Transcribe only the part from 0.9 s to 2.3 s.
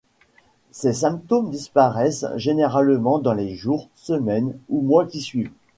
symptômes disparaissent